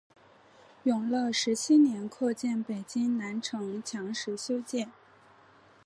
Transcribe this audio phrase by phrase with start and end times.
[0.81, 4.89] 永乐十七年扩建北京南城墙时修建。